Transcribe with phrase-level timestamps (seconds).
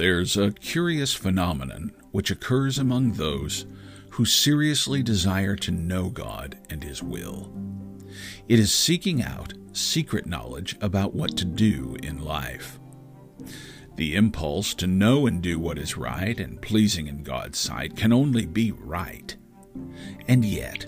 [0.00, 3.66] There's a curious phenomenon which occurs among those
[4.12, 7.52] who seriously desire to know God and His will.
[8.48, 12.80] It is seeking out secret knowledge about what to do in life.
[13.96, 18.10] The impulse to know and do what is right and pleasing in God's sight can
[18.10, 19.36] only be right.
[20.28, 20.86] And yet,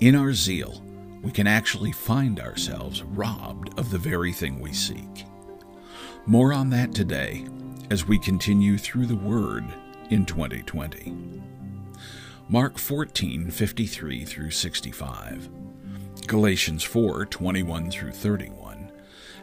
[0.00, 0.82] in our zeal,
[1.22, 5.26] we can actually find ourselves robbed of the very thing we seek.
[6.24, 7.44] More on that today
[7.90, 9.64] as we continue through the Word
[10.10, 11.12] in 2020.
[12.48, 15.48] Mark 14, 53 through 65,
[16.26, 18.92] Galatians 4, 21 through 31,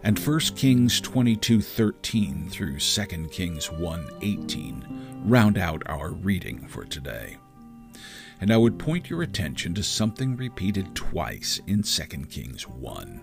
[0.03, 6.83] and 1 Kings 22, 13 through 2 Kings 1, 18 round out our reading for
[6.85, 7.37] today.
[8.41, 13.21] And I would point your attention to something repeated twice in 2 Kings 1,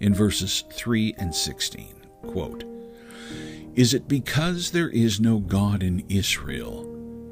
[0.00, 1.94] in verses 3 and 16.
[2.22, 2.69] Quote,
[3.76, 6.84] Is it because there is no God in Israel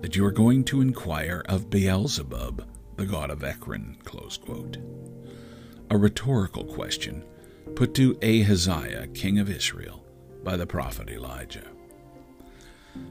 [0.03, 2.65] that you are going to inquire of Beelzebub,
[2.97, 3.97] the god of Ekron?
[5.91, 7.25] A rhetorical question
[7.75, 10.05] put to Ahaziah, king of Israel,
[10.45, 11.67] by the prophet Elijah.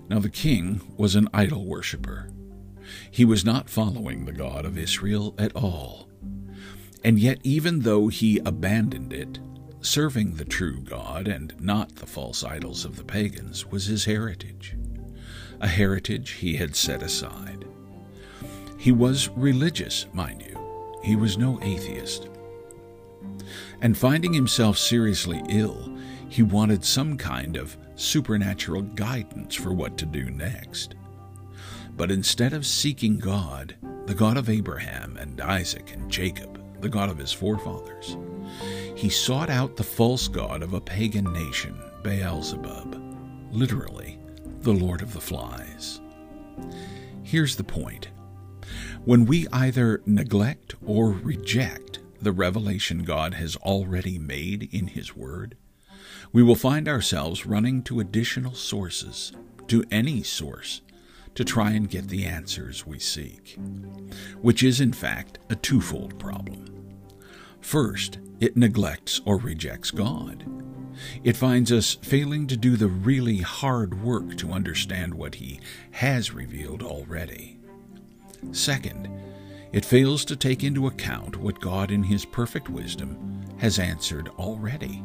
[0.10, 2.30] Now the king was an idol worshipper.
[3.12, 6.08] He was not following the God of Israel at all.
[7.04, 9.40] And yet, even though he abandoned it,
[9.88, 14.76] serving the true God and not the false idols of the pagans was his heritage
[15.60, 17.66] a heritage he had set aside.
[18.78, 21.00] He was religious, mind you.
[21.04, 22.30] He was no atheist.
[23.82, 25.92] And finding himself seriously ill,
[26.30, 30.96] he wanted some kind of supernatural guidance for what to do next.
[31.96, 37.10] But instead of seeking God, the God of Abraham and Isaac and Jacob, the God
[37.10, 38.18] of his forefathers,
[38.98, 43.00] he sought out the false god of a pagan nation, Beelzebub,
[43.52, 44.18] literally
[44.62, 46.02] the Lord of the Flies.
[47.22, 48.08] Here's the point
[49.06, 55.56] when we either neglect or reject the revelation God has already made in His Word,
[56.34, 59.32] we will find ourselves running to additional sources,
[59.68, 60.82] to any source,
[61.36, 63.60] to try and get the answers we seek,
[64.42, 66.87] which is in fact a twofold problem.
[67.62, 70.46] First, it neglects or rejects God.
[71.24, 75.60] It finds us failing to do the really hard work to understand what He
[75.92, 77.60] has revealed already.
[78.52, 79.10] Second,
[79.72, 85.04] it fails to take into account what God, in His perfect wisdom, has answered already.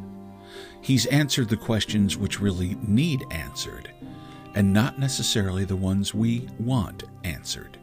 [0.81, 3.91] He's answered the questions which really need answered,
[4.55, 7.77] and not necessarily the ones we want answered.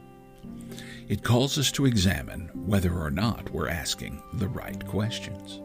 [1.11, 5.61] It calls us to examine whether or not we're asking the right questions.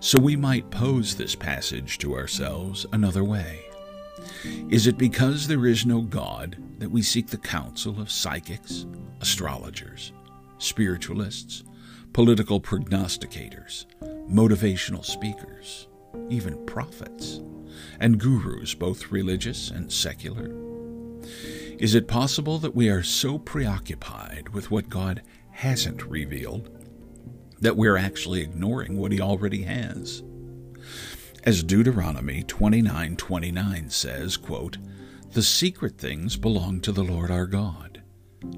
[0.00, 3.60] So we might pose this passage to ourselves another way.
[4.68, 8.86] Is it because there is no God that we seek the counsel of psychics,
[9.20, 10.10] astrologers,
[10.58, 11.62] spiritualists,
[12.12, 13.86] political prognosticators,
[14.28, 15.86] motivational speakers,
[16.28, 17.40] even prophets,
[18.00, 20.69] and gurus, both religious and secular?
[21.80, 26.70] Is it possible that we are so preoccupied with what God hasn't revealed
[27.60, 30.22] that we're actually ignoring what he already has.
[31.44, 34.78] As Deuteronomy 29:29 says, quote,
[35.32, 38.02] "The secret things belong to the Lord our God,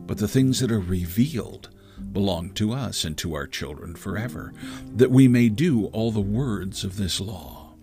[0.07, 1.71] but the things that are revealed
[2.13, 4.53] belong to us and to our children forever,
[4.97, 7.75] that we may do all the words of this law."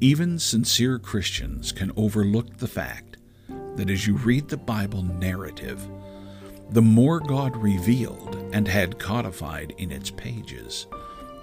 [0.00, 3.11] Even sincere Christians can overlook the fact
[3.76, 5.86] that as you read the Bible narrative,
[6.70, 10.86] the more God revealed and had codified in its pages,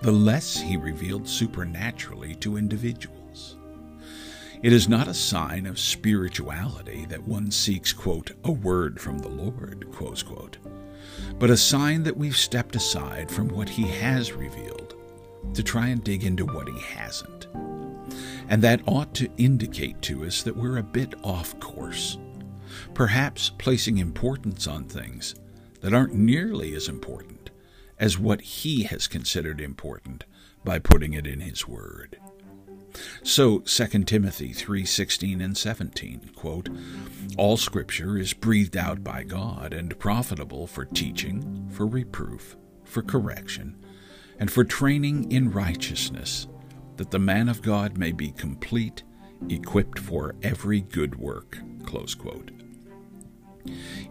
[0.02, 3.58] the less he revealed supernaturally to individuals.
[4.62, 9.30] It is not a sign of spirituality that one seeks, quote, a word from the
[9.30, 10.58] Lord, quote,
[11.38, 14.96] but a sign that we've stepped aside from what he has revealed
[15.54, 17.48] to try and dig into what he hasn't.
[18.50, 22.18] And that ought to indicate to us that we're a bit off course
[22.94, 25.34] perhaps placing importance on things
[25.82, 27.50] that aren't nearly as important
[27.98, 30.26] as what he has considered important
[30.64, 32.20] by putting it in his word.
[33.24, 36.70] So 2 Timothy 3:16 and 17 quote,
[37.38, 43.78] All scripture is breathed out by God and profitable for teaching, for reproof, for correction,
[44.40, 46.48] and for training in righteousness,
[47.00, 49.04] that the man of God may be complete,
[49.48, 51.58] equipped for every good work.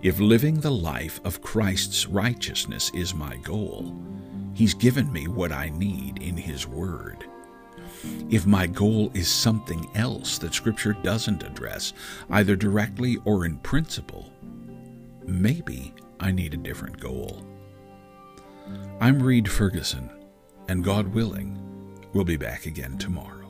[0.02, 3.94] If living the life of Christ's righteousness is my goal,
[4.55, 7.26] He's given me what I need in His Word.
[8.31, 11.93] If my goal is something else that Scripture doesn't address,
[12.31, 14.32] either directly or in principle,
[15.26, 17.44] maybe I need a different goal.
[18.99, 20.11] I'm Reed Ferguson,
[20.69, 21.68] and God willing,
[22.13, 23.47] we'll be back again tomorrow.